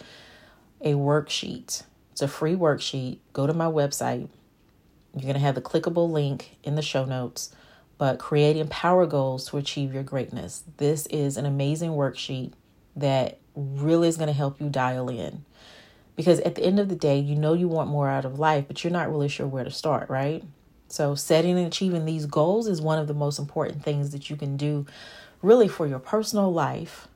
a 0.81 0.95
worksheet. 0.95 1.83
It's 2.13 2.23
a 2.23 2.29
free 2.29 2.55
worksheet. 2.55 3.19
Go 3.33 3.47
to 3.47 3.53
my 3.53 3.67
website. 3.67 4.29
You're 5.13 5.23
going 5.23 5.35
to 5.35 5.41
have 5.41 5.55
the 5.55 5.61
clickable 5.61 6.11
link 6.11 6.57
in 6.63 6.75
the 6.75 6.83
show 6.83 7.05
notes. 7.05 7.55
But 7.97 8.19
creating 8.19 8.69
power 8.69 9.07
goals 9.07 9.47
to 9.49 9.57
achieve 9.57 9.95
your 9.95 10.03
greatness. 10.03 10.65
This 10.79 11.07
is 11.07 11.37
an 11.37 11.47
amazing 11.47 11.93
worksheet 11.93 12.53
that 12.97 13.39
really 13.55 14.09
is 14.09 14.17
going 14.17 14.29
to 14.29 14.33
help 14.33 14.61
you 14.61 14.69
dial 14.69 15.09
in. 15.09 15.45
Because 16.17 16.41
at 16.41 16.55
the 16.55 16.65
end 16.65 16.79
of 16.79 16.89
the 16.89 16.97
day, 16.97 17.19
you 17.19 17.35
know 17.35 17.55
you 17.55 17.69
want 17.69 17.91
more 17.91 18.09
out 18.09 18.25
of 18.25 18.39
life, 18.39 18.65
but 18.69 18.83
you're 18.83 18.93
not 18.93 19.11
really 19.11 19.29
sure 19.29 19.47
where 19.47 19.65
to 19.65 19.71
start, 19.71 20.09
right? 20.09 20.45
So, 20.89 21.15
setting 21.15 21.59
and 21.59 21.67
achieving 21.67 22.05
these 22.05 22.27
goals 22.27 22.69
is 22.69 22.81
one 22.81 22.99
of 22.99 23.09
the 23.09 23.15
most 23.15 23.39
important 23.39 23.83
things 23.83 24.11
that 24.11 24.31
you 24.31 24.37
can 24.37 24.57
do 24.57 24.87
really 25.43 25.67
for 25.67 25.87
your 25.87 25.99
personal 25.99 26.53
life 26.53 27.09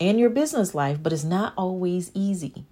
and 0.00 0.18
your 0.18 0.30
business 0.30 0.74
life, 0.74 1.02
but 1.02 1.12
it's 1.12 1.24
not 1.24 1.54
always 1.56 2.10
easy. 2.14 2.64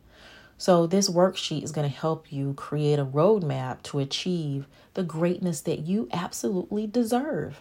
So, 0.62 0.87
this 0.87 1.11
worksheet 1.11 1.64
is 1.64 1.72
going 1.72 1.90
to 1.90 1.96
help 1.96 2.33
you 2.33 2.55
create 2.55 3.01
a 3.01 3.05
roadmap 3.05 3.83
to 3.83 3.98
achieve 3.98 4.68
the 4.94 5.03
greatness 5.03 5.61
that 5.62 5.81
you 5.81 6.09
absolutely 6.12 6.87
deserve. 6.87 7.61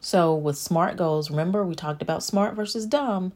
So, 0.00 0.34
with 0.34 0.58
SMART 0.58 0.96
goals, 0.96 1.30
remember 1.30 1.64
we 1.64 1.76
talked 1.76 2.02
about 2.02 2.24
smart 2.24 2.56
versus 2.56 2.86
dumb. 2.86 3.34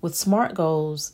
With 0.00 0.16
SMART 0.16 0.54
goals, 0.54 1.12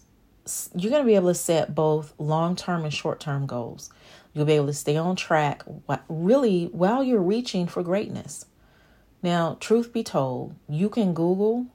you're 0.74 0.90
going 0.90 1.02
to 1.02 1.06
be 1.06 1.16
able 1.16 1.28
to 1.28 1.34
set 1.34 1.74
both 1.74 2.14
long 2.16 2.56
term 2.56 2.84
and 2.84 2.94
short 2.94 3.20
term 3.20 3.44
goals. 3.44 3.90
You'll 4.32 4.46
be 4.46 4.54
able 4.54 4.68
to 4.68 4.72
stay 4.72 4.96
on 4.96 5.16
track 5.16 5.64
really 6.08 6.70
while 6.72 7.04
you're 7.04 7.20
reaching 7.20 7.66
for 7.66 7.82
greatness. 7.82 8.46
Now, 9.22 9.58
truth 9.60 9.92
be 9.92 10.02
told, 10.02 10.54
you 10.66 10.88
can 10.88 11.12
Google 11.12 11.66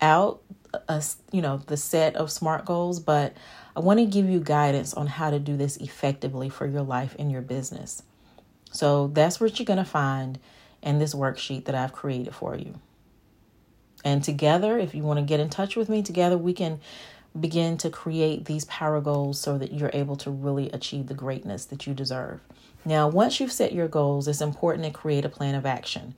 out 0.00 0.42
a, 0.88 1.02
you 1.32 1.42
know 1.42 1.58
the 1.66 1.76
set 1.76 2.16
of 2.16 2.30
SMART 2.30 2.64
goals, 2.64 3.00
but 3.00 3.36
I 3.74 3.80
want 3.80 4.00
to 4.00 4.06
give 4.06 4.28
you 4.28 4.40
guidance 4.40 4.94
on 4.94 5.06
how 5.06 5.30
to 5.30 5.38
do 5.38 5.56
this 5.56 5.76
effectively 5.76 6.48
for 6.48 6.66
your 6.66 6.82
life 6.82 7.14
and 7.18 7.30
your 7.30 7.42
business. 7.42 8.02
So 8.72 9.08
that's 9.08 9.40
what 9.40 9.58
you're 9.58 9.66
going 9.66 9.78
to 9.78 9.84
find 9.84 10.38
in 10.82 10.98
this 10.98 11.14
worksheet 11.14 11.64
that 11.64 11.74
I've 11.74 11.92
created 11.92 12.34
for 12.34 12.56
you. 12.56 12.78
And 14.04 14.22
together, 14.22 14.78
if 14.78 14.94
you 14.94 15.02
want 15.02 15.18
to 15.18 15.24
get 15.24 15.40
in 15.40 15.50
touch 15.50 15.76
with 15.76 15.88
me, 15.88 16.02
together 16.02 16.38
we 16.38 16.52
can 16.52 16.80
begin 17.38 17.76
to 17.78 17.90
create 17.90 18.44
these 18.44 18.64
power 18.66 19.00
goals 19.00 19.40
so 19.40 19.58
that 19.58 19.72
you're 19.72 19.90
able 19.92 20.16
to 20.16 20.30
really 20.30 20.70
achieve 20.70 21.06
the 21.06 21.14
greatness 21.14 21.66
that 21.66 21.86
you 21.86 21.92
deserve. 21.94 22.40
Now, 22.84 23.08
once 23.08 23.40
you've 23.40 23.52
set 23.52 23.72
your 23.72 23.88
goals, 23.88 24.28
it's 24.28 24.40
important 24.40 24.84
to 24.84 24.90
create 24.90 25.24
a 25.24 25.28
plan 25.28 25.54
of 25.54 25.66
action. 25.66 26.14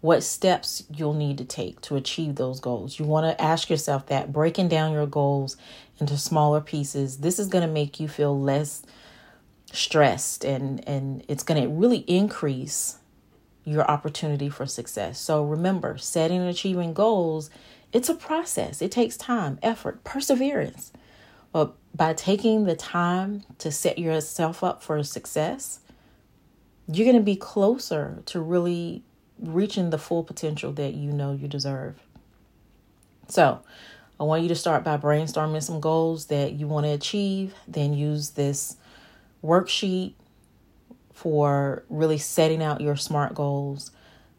What 0.00 0.22
steps 0.22 0.84
you'll 0.94 1.14
need 1.14 1.38
to 1.38 1.44
take 1.44 1.80
to 1.82 1.96
achieve 1.96 2.36
those 2.36 2.60
goals. 2.60 2.98
You 2.98 3.06
want 3.06 3.26
to 3.26 3.42
ask 3.42 3.70
yourself 3.70 4.06
that, 4.06 4.32
breaking 4.32 4.68
down 4.68 4.92
your 4.92 5.06
goals 5.06 5.56
into 5.98 6.16
smaller 6.18 6.60
pieces. 6.60 7.18
This 7.18 7.38
is 7.38 7.48
going 7.48 7.66
to 7.66 7.72
make 7.72 7.98
you 7.98 8.08
feel 8.08 8.38
less 8.38 8.82
stressed 9.72 10.44
and 10.44 10.86
and 10.88 11.24
it's 11.28 11.42
going 11.42 11.60
to 11.60 11.68
really 11.68 11.98
increase 12.06 12.98
your 13.64 13.88
opportunity 13.90 14.48
for 14.48 14.64
success. 14.64 15.18
So 15.18 15.44
remember, 15.44 15.98
setting 15.98 16.40
and 16.40 16.48
achieving 16.48 16.94
goals, 16.94 17.50
it's 17.92 18.08
a 18.08 18.14
process. 18.14 18.80
It 18.80 18.92
takes 18.92 19.16
time, 19.16 19.58
effort, 19.62 20.04
perseverance. 20.04 20.92
But 21.52 21.74
by 21.94 22.12
taking 22.12 22.64
the 22.64 22.76
time 22.76 23.42
to 23.58 23.72
set 23.72 23.98
yourself 23.98 24.62
up 24.62 24.82
for 24.82 25.02
success, 25.02 25.80
you're 26.86 27.06
going 27.06 27.16
to 27.16 27.22
be 27.22 27.36
closer 27.36 28.22
to 28.26 28.40
really 28.40 29.02
reaching 29.38 29.90
the 29.90 29.98
full 29.98 30.24
potential 30.24 30.72
that 30.72 30.94
you 30.94 31.12
know 31.12 31.32
you 31.32 31.48
deserve. 31.48 32.00
So, 33.28 33.60
I 34.18 34.24
want 34.24 34.42
you 34.42 34.48
to 34.48 34.54
start 34.54 34.82
by 34.82 34.96
brainstorming 34.96 35.62
some 35.62 35.80
goals 35.80 36.26
that 36.26 36.52
you 36.52 36.66
want 36.66 36.86
to 36.86 36.92
achieve, 36.92 37.54
then 37.68 37.92
use 37.92 38.30
this 38.30 38.76
worksheet 39.44 40.14
for 41.12 41.84
really 41.90 42.18
setting 42.18 42.62
out 42.62 42.80
your 42.80 42.96
SMART 42.96 43.34
goals, 43.34 43.90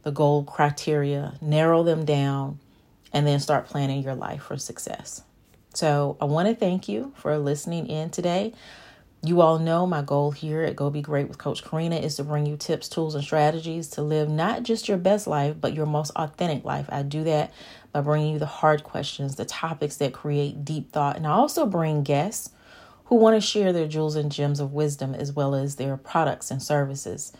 the 0.04 0.12
goal 0.12 0.44
criteria, 0.44 1.36
narrow 1.42 1.84
them 1.84 2.06
down, 2.06 2.60
and 3.14 3.28
then 3.28 3.40
start 3.40 3.68
planning 3.68 4.02
your 4.02 4.16
life 4.16 4.44
for 4.44 4.58
success. 4.58 5.22
So, 5.74 6.18
I 6.20 6.26
want 6.26 6.48
to 6.48 6.56
thank 6.56 6.88
you 6.88 7.14
for 7.16 7.38
listening 7.38 7.88
in 7.88 8.10
today. 8.10 8.54
You 9.28 9.42
all 9.42 9.60
know 9.60 9.86
my 9.86 10.04
goal 10.04 10.32
here 10.32 10.64
at 10.64 10.78
Go 10.78 10.90
Be 10.90 11.02
Great 11.02 11.28
with 11.28 11.38
Coach 11.38 11.62
Karina 11.62 11.98
is 11.98 12.16
to 12.16 12.24
bring 12.24 12.46
you 12.46 12.56
tips, 12.56 12.88
tools, 12.88 13.14
and 13.14 13.22
strategies 13.22 13.90
to 13.90 14.02
live 14.02 14.30
not 14.30 14.64
just 14.64 14.88
your 14.88 14.98
best 14.98 15.28
life, 15.28 15.58
but 15.60 15.74
your 15.74 15.86
most 15.86 16.12
authentic 16.16 16.64
life. 16.64 16.86
I 16.88 17.04
do 17.04 17.26
that 17.26 17.52
by 17.92 18.00
bringing 18.00 18.32
you 18.32 18.40
the 18.40 18.46
hard 18.46 18.86
questions, 18.86 19.36
the 19.36 19.44
topics 19.44 19.98
that 19.98 20.14
create 20.14 20.64
deep 20.64 20.94
thought, 20.94 21.18
and 21.18 21.28
I 21.28 21.32
also 21.32 21.66
bring 21.66 22.04
guests 22.04 22.52
who 23.08 23.18
want 23.18 23.36
to 23.36 23.46
share 23.46 23.74
their 23.74 23.90
jewels 23.90 24.16
and 24.16 24.32
gems 24.32 24.62
of 24.62 24.72
wisdom 24.72 25.14
as 25.14 25.34
well 25.34 25.56
as 25.56 25.76
their 25.76 25.98
products 25.98 26.50
and 26.50 26.64
services 26.64 27.34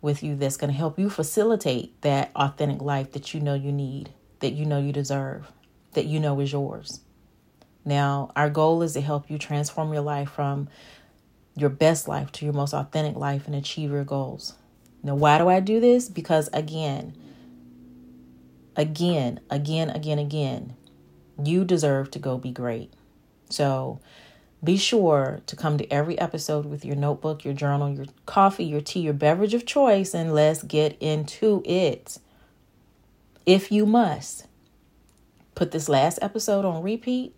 with 0.00 0.22
you 0.22 0.36
that's 0.36 0.56
going 0.56 0.70
to 0.70 0.78
help 0.78 0.96
you 0.96 1.10
facilitate 1.10 2.00
that 2.02 2.30
authentic 2.36 2.80
life 2.80 3.10
that 3.14 3.34
you 3.34 3.40
know 3.40 3.54
you 3.54 3.72
need, 3.72 4.12
that 4.38 4.52
you 4.52 4.64
know 4.64 4.78
you 4.78 4.92
deserve, 4.92 5.50
that 5.94 6.04
you 6.04 6.20
know 6.20 6.38
is 6.38 6.52
yours. 6.52 7.00
Now, 7.84 8.30
our 8.36 8.48
goal 8.48 8.82
is 8.82 8.92
to 8.92 9.00
help 9.00 9.28
you 9.28 9.38
transform 9.38 9.92
your 9.92 10.02
life 10.02 10.30
from 10.30 10.68
your 11.56 11.70
best 11.70 12.08
life 12.08 12.32
to 12.32 12.44
your 12.44 12.54
most 12.54 12.72
authentic 12.72 13.16
life 13.16 13.46
and 13.46 13.54
achieve 13.54 13.90
your 13.90 14.04
goals. 14.04 14.54
Now, 15.02 15.14
why 15.14 15.38
do 15.38 15.48
I 15.48 15.60
do 15.60 15.80
this? 15.80 16.08
Because 16.08 16.48
again, 16.52 17.16
again, 18.76 19.40
again, 19.50 19.90
again, 19.90 20.18
again, 20.18 20.76
you 21.42 21.64
deserve 21.64 22.10
to 22.12 22.18
go 22.18 22.38
be 22.38 22.52
great. 22.52 22.92
So, 23.50 24.00
be 24.64 24.76
sure 24.76 25.40
to 25.46 25.56
come 25.56 25.76
to 25.78 25.92
every 25.92 26.18
episode 26.18 26.66
with 26.66 26.84
your 26.84 26.94
notebook, 26.94 27.44
your 27.44 27.52
journal, 27.52 27.90
your 27.90 28.06
coffee, 28.26 28.64
your 28.64 28.80
tea, 28.80 29.00
your 29.00 29.12
beverage 29.12 29.54
of 29.54 29.66
choice, 29.66 30.14
and 30.14 30.32
let's 30.32 30.62
get 30.62 30.96
into 31.00 31.62
it. 31.64 32.18
If 33.44 33.72
you 33.72 33.86
must, 33.86 34.46
put 35.56 35.72
this 35.72 35.88
last 35.88 36.20
episode 36.22 36.64
on 36.64 36.80
repeat 36.80 37.34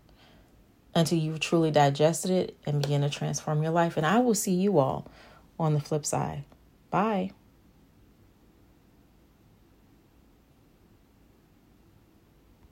until 0.94 1.18
you've 1.18 1.40
truly 1.40 1.70
digested 1.70 2.30
it 2.30 2.56
and 2.66 2.82
begin 2.82 3.02
to 3.02 3.10
transform 3.10 3.62
your 3.62 3.72
life. 3.72 3.96
And 3.96 4.06
I 4.06 4.18
will 4.20 4.34
see 4.34 4.54
you 4.54 4.78
all 4.78 5.10
on 5.58 5.74
the 5.74 5.80
flip 5.80 6.06
side. 6.06 6.44
Bye. 6.90 7.32